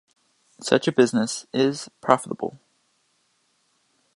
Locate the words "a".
0.87-0.91